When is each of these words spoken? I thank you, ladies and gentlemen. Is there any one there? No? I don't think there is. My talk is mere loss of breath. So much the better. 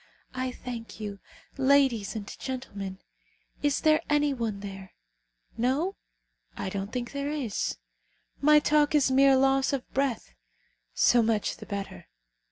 I 0.33 0.51
thank 0.51 0.99
you, 0.99 1.19
ladies 1.59 2.15
and 2.15 2.25
gentlemen. 2.39 2.97
Is 3.61 3.81
there 3.81 4.01
any 4.09 4.33
one 4.33 4.61
there? 4.61 4.93
No? 5.57 5.95
I 6.57 6.69
don't 6.69 6.91
think 6.91 7.11
there 7.11 7.29
is. 7.29 7.77
My 8.41 8.57
talk 8.57 8.95
is 8.95 9.11
mere 9.11 9.35
loss 9.35 9.73
of 9.73 9.87
breath. 9.93 10.33
So 10.95 11.21
much 11.21 11.57
the 11.57 11.67
better. 11.67 12.07